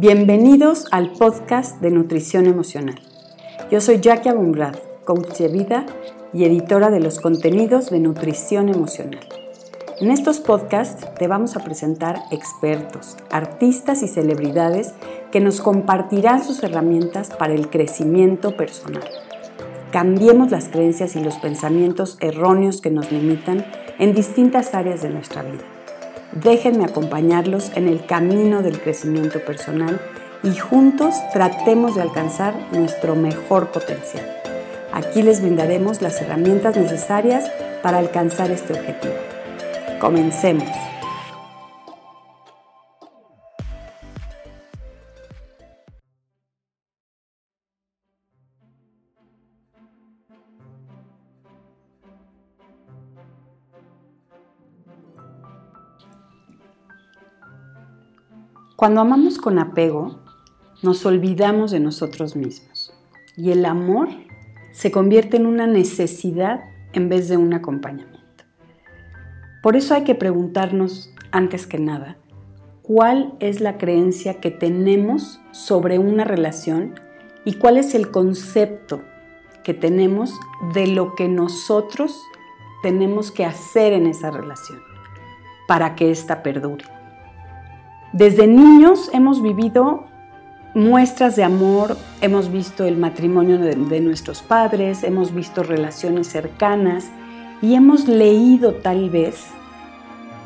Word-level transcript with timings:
Bienvenidos 0.00 0.86
al 0.92 1.10
podcast 1.10 1.80
de 1.80 1.90
Nutrición 1.90 2.46
Emocional. 2.46 3.00
Yo 3.68 3.80
soy 3.80 3.98
Jackie 3.98 4.28
Abumbrad, 4.28 4.76
coach 5.04 5.38
de 5.38 5.48
vida 5.48 5.86
y 6.32 6.44
editora 6.44 6.90
de 6.90 7.00
los 7.00 7.18
contenidos 7.18 7.90
de 7.90 7.98
Nutrición 7.98 8.68
Emocional. 8.68 9.26
En 10.00 10.12
estos 10.12 10.38
podcasts 10.38 11.04
te 11.18 11.26
vamos 11.26 11.56
a 11.56 11.64
presentar 11.64 12.22
expertos, 12.30 13.16
artistas 13.32 14.04
y 14.04 14.06
celebridades 14.06 14.94
que 15.32 15.40
nos 15.40 15.60
compartirán 15.60 16.44
sus 16.44 16.62
herramientas 16.62 17.30
para 17.30 17.54
el 17.54 17.68
crecimiento 17.68 18.56
personal. 18.56 19.02
Cambiemos 19.90 20.52
las 20.52 20.68
creencias 20.68 21.16
y 21.16 21.24
los 21.24 21.38
pensamientos 21.38 22.18
erróneos 22.20 22.80
que 22.80 22.92
nos 22.92 23.10
limitan 23.10 23.66
en 23.98 24.14
distintas 24.14 24.76
áreas 24.76 25.02
de 25.02 25.10
nuestra 25.10 25.42
vida. 25.42 25.77
Déjenme 26.32 26.84
acompañarlos 26.84 27.72
en 27.74 27.88
el 27.88 28.04
camino 28.04 28.62
del 28.62 28.80
crecimiento 28.80 29.40
personal 29.40 30.00
y 30.42 30.54
juntos 30.56 31.14
tratemos 31.32 31.94
de 31.94 32.02
alcanzar 32.02 32.54
nuestro 32.72 33.16
mejor 33.16 33.68
potencial. 33.72 34.26
Aquí 34.92 35.22
les 35.22 35.40
brindaremos 35.40 36.02
las 36.02 36.20
herramientas 36.20 36.76
necesarias 36.76 37.50
para 37.82 37.98
alcanzar 37.98 38.50
este 38.50 38.74
objetivo. 38.74 39.14
Comencemos. 40.00 40.68
Cuando 58.78 59.00
amamos 59.00 59.38
con 59.38 59.58
apego, 59.58 60.20
nos 60.84 61.04
olvidamos 61.04 61.72
de 61.72 61.80
nosotros 61.80 62.36
mismos 62.36 62.94
y 63.36 63.50
el 63.50 63.64
amor 63.64 64.08
se 64.70 64.92
convierte 64.92 65.36
en 65.36 65.46
una 65.46 65.66
necesidad 65.66 66.60
en 66.92 67.08
vez 67.08 67.28
de 67.28 67.36
un 67.36 67.52
acompañamiento. 67.54 68.44
Por 69.64 69.74
eso 69.74 69.94
hay 69.94 70.04
que 70.04 70.14
preguntarnos, 70.14 71.12
antes 71.32 71.66
que 71.66 71.80
nada, 71.80 72.18
cuál 72.82 73.34
es 73.40 73.60
la 73.60 73.78
creencia 73.78 74.34
que 74.34 74.52
tenemos 74.52 75.40
sobre 75.50 75.98
una 75.98 76.22
relación 76.22 76.94
y 77.44 77.54
cuál 77.54 77.78
es 77.78 77.96
el 77.96 78.12
concepto 78.12 79.02
que 79.64 79.74
tenemos 79.74 80.38
de 80.72 80.86
lo 80.86 81.16
que 81.16 81.26
nosotros 81.26 82.16
tenemos 82.84 83.32
que 83.32 83.44
hacer 83.44 83.92
en 83.92 84.06
esa 84.06 84.30
relación 84.30 84.78
para 85.66 85.96
que 85.96 86.12
ésta 86.12 86.44
perdure. 86.44 86.97
Desde 88.12 88.46
niños 88.46 89.10
hemos 89.12 89.42
vivido 89.42 90.04
muestras 90.74 91.36
de 91.36 91.44
amor, 91.44 91.96
hemos 92.22 92.50
visto 92.50 92.84
el 92.84 92.96
matrimonio 92.96 93.58
de, 93.58 94.00
nuestros 94.00 94.40
padres, 94.40 95.04
hemos 95.04 95.34
visto 95.34 95.62
relaciones 95.62 96.28
cercanas 96.28 97.10
y 97.60 97.74
hemos 97.74 98.08
leído 98.08 98.74
tal 98.74 99.10
vez 99.10 99.48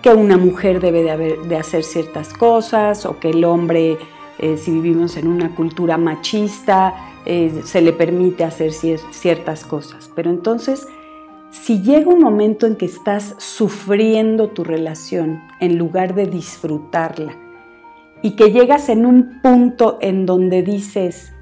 que 0.00 0.10
una 0.10 0.38
mujer 0.38 0.80
debe 0.80 1.04
de, 1.04 1.56
hacer 1.56 1.84
ciertas 1.84 2.32
cosas 2.32 3.06
o 3.06 3.20
que 3.20 3.30
el 3.30 3.44
hombre, 3.44 3.96
eh, 4.38 4.56
si 4.56 4.72
vivimos 4.72 5.16
en 5.16 5.28
una 5.28 5.54
cultura 5.54 5.96
machista, 5.98 6.94
eh, 7.26 7.62
se 7.64 7.80
le 7.80 7.92
permite 7.92 8.42
hacer 8.42 8.72
ciertas 8.72 9.64
cosas. 9.64 10.10
Pero 10.16 10.30
entonces, 10.30 10.88
si 11.52 11.80
llega 11.80 12.10
un 12.10 12.20
momento 12.20 12.66
en 12.66 12.74
que 12.74 12.86
estás 12.86 13.36
sufriendo 13.38 14.48
tu 14.48 14.64
relación 14.64 15.40
en 15.60 15.78
lugar 15.78 16.14
de 16.14 16.26
disfrutarla, 16.26 17.36
y 18.22 18.32
que 18.32 18.52
llegas 18.52 18.88
en 18.88 19.04
un 19.04 19.40
punto 19.42 19.98
en 20.00 20.26
donde 20.26 20.62
dices, 20.62 21.32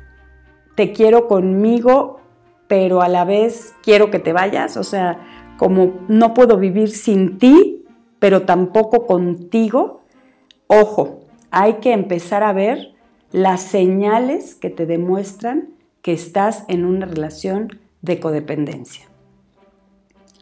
te 0.75 0.93
quiero 0.93 1.29
conmigo, 1.29 2.21
pero 2.67 3.03
a 3.03 3.09
la 3.09 3.25
vez 3.25 3.75
quiero 3.83 4.11
que 4.11 4.19
te 4.19 4.33
vayas, 4.33 4.77
o 4.77 4.85
sea, 4.85 5.55
como 5.59 6.01
no 6.09 6.33
puedo 6.33 6.57
vivir 6.57 6.91
sin 6.91 7.39
ti, 7.39 7.85
pero 8.19 8.43
tampoco 8.43 9.07
contigo, 9.07 10.01
ojo, 10.67 11.21
hay 11.51 11.75
que 11.75 11.93
empezar 11.93 12.43
a 12.43 12.53
ver 12.53 12.95
las 13.33 13.61
señales 13.61 14.55
que 14.55 14.71
te 14.71 14.87
demuestran 14.87 15.71
que 16.03 16.13
estás 16.13 16.65
en 16.69 16.85
una 16.85 17.07
relación 17.07 17.81
de 18.03 18.21
codependencia. 18.21 19.07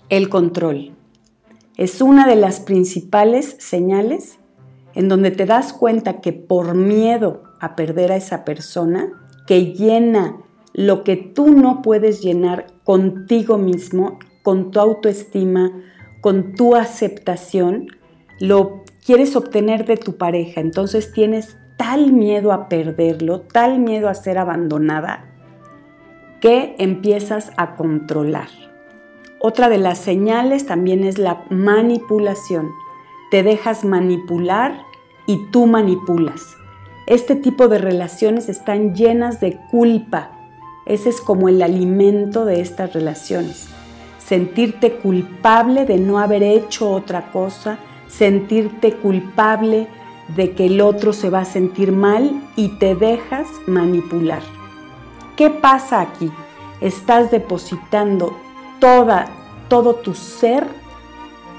El 0.08 0.28
control 0.28 0.92
es 1.76 2.00
una 2.00 2.26
de 2.26 2.36
las 2.36 2.60
principales 2.60 3.56
señales 3.58 4.38
en 4.98 5.08
donde 5.08 5.30
te 5.30 5.46
das 5.46 5.72
cuenta 5.72 6.20
que 6.20 6.32
por 6.32 6.74
miedo 6.74 7.44
a 7.60 7.76
perder 7.76 8.10
a 8.10 8.16
esa 8.16 8.44
persona, 8.44 9.08
que 9.46 9.72
llena 9.72 10.38
lo 10.74 11.04
que 11.04 11.14
tú 11.14 11.52
no 11.52 11.82
puedes 11.82 12.20
llenar 12.20 12.66
contigo 12.82 13.58
mismo, 13.58 14.18
con 14.42 14.72
tu 14.72 14.80
autoestima, 14.80 15.70
con 16.20 16.52
tu 16.54 16.74
aceptación, 16.74 17.86
lo 18.40 18.82
quieres 19.06 19.36
obtener 19.36 19.84
de 19.84 19.98
tu 19.98 20.16
pareja. 20.16 20.60
Entonces 20.60 21.12
tienes 21.12 21.56
tal 21.76 22.12
miedo 22.12 22.50
a 22.50 22.68
perderlo, 22.68 23.42
tal 23.42 23.78
miedo 23.78 24.08
a 24.08 24.14
ser 24.14 24.36
abandonada, 24.36 25.26
que 26.40 26.74
empiezas 26.80 27.52
a 27.56 27.76
controlar. 27.76 28.48
Otra 29.38 29.68
de 29.68 29.78
las 29.78 29.98
señales 29.98 30.66
también 30.66 31.04
es 31.04 31.18
la 31.18 31.44
manipulación 31.50 32.68
te 33.30 33.42
dejas 33.42 33.84
manipular 33.84 34.84
y 35.28 35.36
tú 35.52 35.66
manipulas. 35.66 36.56
Este 37.06 37.36
tipo 37.36 37.68
de 37.68 37.78
relaciones 37.78 38.48
están 38.48 38.94
llenas 38.94 39.40
de 39.40 39.60
culpa. 39.70 40.30
Ese 40.86 41.10
es 41.10 41.20
como 41.20 41.48
el 41.48 41.62
alimento 41.62 42.44
de 42.44 42.60
estas 42.60 42.94
relaciones. 42.94 43.68
Sentirte 44.18 44.94
culpable 44.94 45.84
de 45.84 45.98
no 45.98 46.18
haber 46.18 46.42
hecho 46.42 46.90
otra 46.90 47.30
cosa, 47.30 47.78
sentirte 48.08 48.94
culpable 48.94 49.86
de 50.34 50.52
que 50.52 50.66
el 50.66 50.80
otro 50.80 51.12
se 51.12 51.30
va 51.30 51.40
a 51.40 51.44
sentir 51.44 51.92
mal 51.92 52.42
y 52.56 52.78
te 52.78 52.94
dejas 52.94 53.46
manipular. 53.66 54.42
¿Qué 55.36 55.50
pasa 55.50 56.00
aquí? 56.00 56.30
Estás 56.80 57.30
depositando 57.30 58.34
toda, 58.80 59.26
todo 59.68 59.94
tu 59.94 60.14
ser, 60.14 60.66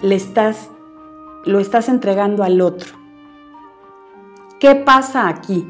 le 0.02 0.16
estás 0.16 0.70
lo 1.46 1.60
estás 1.60 1.88
entregando 1.88 2.44
al 2.44 2.62
otro. 2.62 2.99
¿Qué 4.60 4.76
pasa 4.76 5.30
aquí? 5.30 5.66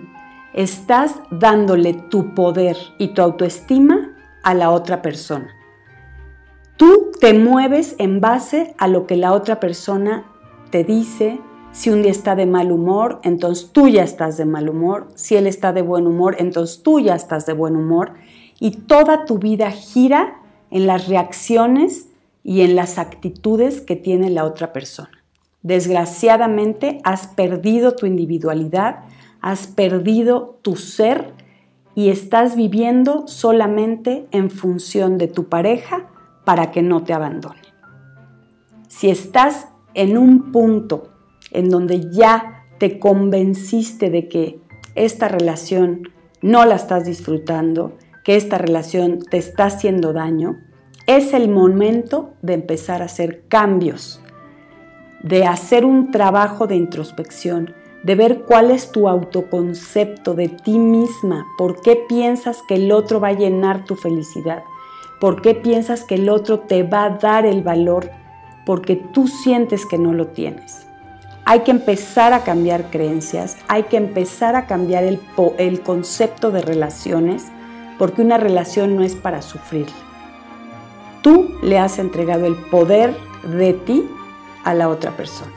Estás 0.51 1.21
dándole 1.29 1.93
tu 1.93 2.33
poder 2.33 2.75
y 2.97 3.09
tu 3.09 3.21
autoestima 3.21 4.15
a 4.41 4.55
la 4.55 4.71
otra 4.71 5.03
persona. 5.03 5.49
Tú 6.75 7.11
te 7.19 7.35
mueves 7.35 7.95
en 7.99 8.19
base 8.19 8.73
a 8.79 8.87
lo 8.87 9.05
que 9.05 9.15
la 9.15 9.33
otra 9.33 9.59
persona 9.59 10.25
te 10.71 10.83
dice. 10.83 11.39
Si 11.71 11.91
un 11.91 12.01
día 12.01 12.09
está 12.09 12.35
de 12.35 12.47
mal 12.47 12.71
humor, 12.71 13.19
entonces 13.21 13.69
tú 13.71 13.87
ya 13.87 14.01
estás 14.01 14.37
de 14.37 14.45
mal 14.45 14.67
humor. 14.67 15.09
Si 15.13 15.35
él 15.35 15.45
está 15.45 15.71
de 15.71 15.83
buen 15.83 16.07
humor, 16.07 16.37
entonces 16.39 16.81
tú 16.81 16.99
ya 16.99 17.13
estás 17.13 17.45
de 17.45 17.53
buen 17.53 17.75
humor. 17.75 18.13
Y 18.59 18.71
toda 18.71 19.25
tu 19.25 19.37
vida 19.37 19.69
gira 19.69 20.41
en 20.71 20.87
las 20.87 21.07
reacciones 21.07 22.07
y 22.43 22.61
en 22.61 22.75
las 22.75 22.97
actitudes 22.97 23.81
que 23.81 23.95
tiene 23.95 24.31
la 24.31 24.45
otra 24.45 24.73
persona. 24.73 25.18
Desgraciadamente 25.61 26.99
has 27.03 27.27
perdido 27.27 27.95
tu 27.95 28.05
individualidad, 28.05 29.01
has 29.41 29.67
perdido 29.67 30.57
tu 30.61 30.75
ser 30.75 31.33
y 31.95 32.09
estás 32.09 32.55
viviendo 32.55 33.27
solamente 33.27 34.25
en 34.31 34.49
función 34.49 35.17
de 35.17 35.27
tu 35.27 35.49
pareja 35.49 36.07
para 36.45 36.71
que 36.71 36.81
no 36.81 37.03
te 37.03 37.13
abandone. 37.13 37.61
Si 38.87 39.09
estás 39.09 39.67
en 39.93 40.17
un 40.17 40.51
punto 40.51 41.09
en 41.51 41.69
donde 41.69 42.09
ya 42.09 42.63
te 42.77 42.97
convenciste 42.97 44.09
de 44.09 44.29
que 44.29 44.61
esta 44.95 45.27
relación 45.27 46.09
no 46.41 46.63
la 46.63 46.75
estás 46.75 47.03
disfrutando, 47.03 47.97
que 48.23 48.37
esta 48.37 48.57
relación 48.57 49.19
te 49.19 49.37
está 49.37 49.65
haciendo 49.65 50.13
daño, 50.13 50.57
es 51.05 51.33
el 51.33 51.49
momento 51.49 52.33
de 52.41 52.53
empezar 52.53 53.01
a 53.01 53.05
hacer 53.05 53.43
cambios 53.49 54.21
de 55.21 55.45
hacer 55.45 55.85
un 55.85 56.11
trabajo 56.11 56.67
de 56.67 56.75
introspección, 56.75 57.73
de 58.03 58.15
ver 58.15 58.41
cuál 58.43 58.71
es 58.71 58.91
tu 58.91 59.09
autoconcepto 59.09 60.33
de 60.33 60.47
ti 60.47 60.79
misma, 60.79 61.45
por 61.57 61.81
qué 61.81 61.97
piensas 62.07 62.61
que 62.67 62.75
el 62.75 62.91
otro 62.91 63.19
va 63.19 63.29
a 63.29 63.33
llenar 63.33 63.83
tu 63.83 63.95
felicidad, 63.95 64.63
por 65.19 65.41
qué 65.41 65.53
piensas 65.53 66.03
que 66.03 66.15
el 66.15 66.29
otro 66.29 66.59
te 66.59 66.83
va 66.83 67.05
a 67.05 67.09
dar 67.09 67.45
el 67.45 67.61
valor, 67.61 68.09
porque 68.65 68.95
tú 68.95 69.27
sientes 69.27 69.85
que 69.85 69.97
no 69.97 70.13
lo 70.13 70.27
tienes. 70.27 70.85
Hay 71.43 71.61
que 71.61 71.71
empezar 71.71 72.31
a 72.31 72.43
cambiar 72.43 72.89
creencias, 72.89 73.57
hay 73.67 73.83
que 73.83 73.97
empezar 73.97 74.55
a 74.55 74.67
cambiar 74.67 75.03
el, 75.03 75.19
el 75.57 75.81
concepto 75.81 76.51
de 76.51 76.61
relaciones, 76.61 77.47
porque 77.97 78.21
una 78.21 78.37
relación 78.37 78.95
no 78.95 79.03
es 79.03 79.15
para 79.15 79.41
sufrir. 79.41 79.87
Tú 81.21 81.49
le 81.61 81.79
has 81.79 81.99
entregado 81.99 82.45
el 82.45 82.55
poder 82.55 83.13
de 83.43 83.73
ti 83.73 84.07
a 84.63 84.73
la 84.73 84.89
otra 84.89 85.11
persona. 85.11 85.51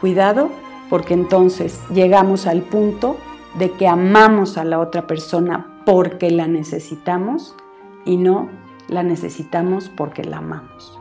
Cuidado 0.00 0.50
porque 0.90 1.14
entonces 1.14 1.80
llegamos 1.92 2.46
al 2.46 2.62
punto 2.62 3.16
de 3.58 3.72
que 3.72 3.88
amamos 3.88 4.58
a 4.58 4.64
la 4.64 4.78
otra 4.78 5.06
persona 5.06 5.82
porque 5.84 6.30
la 6.30 6.46
necesitamos 6.46 7.56
y 8.04 8.16
no 8.16 8.48
la 8.88 9.02
necesitamos 9.02 9.88
porque 9.88 10.24
la 10.24 10.38
amamos. 10.38 11.00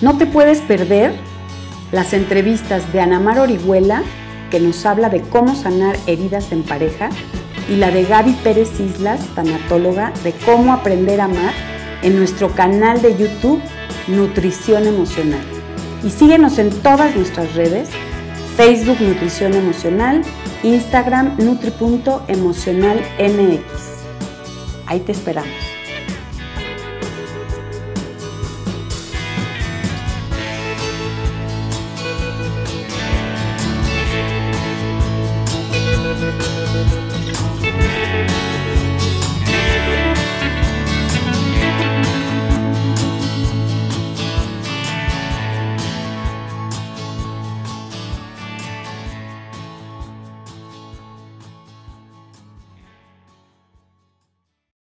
No 0.00 0.16
te 0.16 0.26
puedes 0.26 0.60
perder 0.60 1.14
las 1.92 2.14
entrevistas 2.14 2.92
de 2.92 3.00
Anamar 3.00 3.38
Orihuela, 3.38 4.02
que 4.50 4.58
nos 4.58 4.86
habla 4.86 5.10
de 5.10 5.20
cómo 5.20 5.54
sanar 5.54 5.96
heridas 6.06 6.52
en 6.52 6.62
pareja, 6.62 7.10
y 7.68 7.76
la 7.76 7.90
de 7.90 8.04
Gaby 8.04 8.32
Pérez 8.42 8.80
Islas, 8.80 9.20
tanatóloga, 9.34 10.12
de 10.24 10.32
cómo 10.32 10.72
aprender 10.72 11.20
a 11.20 11.24
amar 11.24 11.52
en 12.02 12.16
nuestro 12.16 12.54
canal 12.54 13.02
de 13.02 13.16
YouTube 13.16 13.60
Nutrición 14.08 14.86
Emocional. 14.86 15.42
Y 16.02 16.10
síguenos 16.10 16.58
en 16.58 16.70
todas 16.70 17.14
nuestras 17.14 17.54
redes, 17.54 17.90
Facebook 18.56 19.00
Nutrición 19.00 19.54
Emocional, 19.54 20.22
Instagram 20.62 21.36
Nutri.emocionalmx. 21.36 23.60
Ahí 24.86 25.00
te 25.00 25.12
esperamos. 25.12 25.69